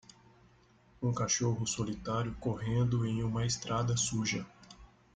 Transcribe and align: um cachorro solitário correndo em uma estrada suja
um 0.99 1.13
cachorro 1.13 1.67
solitário 1.67 2.33
correndo 2.39 3.05
em 3.05 3.21
uma 3.21 3.45
estrada 3.45 3.95
suja 3.95 4.43